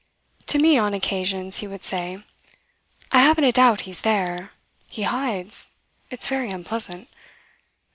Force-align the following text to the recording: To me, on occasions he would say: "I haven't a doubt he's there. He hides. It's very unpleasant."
To 0.47 0.57
me, 0.57 0.79
on 0.79 0.95
occasions 0.95 1.59
he 1.59 1.67
would 1.67 1.83
say: 1.83 2.23
"I 3.11 3.19
haven't 3.21 3.43
a 3.43 3.51
doubt 3.51 3.81
he's 3.81 4.01
there. 4.01 4.49
He 4.87 5.03
hides. 5.03 5.69
It's 6.09 6.27
very 6.27 6.49
unpleasant." 6.49 7.07